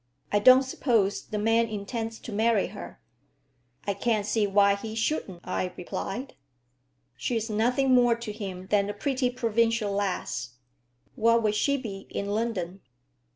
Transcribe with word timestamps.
I 0.31 0.39
don't 0.39 0.63
suppose 0.63 1.21
the 1.27 1.37
man 1.37 1.69
intends 1.69 2.17
to 2.21 2.31
marry 2.31 2.69
her." 2.69 2.99
"I 3.85 3.93
can't 3.93 4.25
see 4.25 4.47
why 4.47 4.73
he 4.73 4.95
shouldn't," 4.95 5.41
I 5.43 5.73
replied. 5.77 6.33
"She's 7.15 7.51
nothing 7.51 7.93
more 7.93 8.15
to 8.15 8.31
him 8.33 8.65
than 8.71 8.89
a 8.89 8.95
pretty 8.95 9.29
provincial 9.29 9.91
lass. 9.91 10.55
What 11.13 11.43
would 11.43 11.53
she 11.53 11.77
be 11.77 12.07
in 12.09 12.29
London?" 12.31 12.81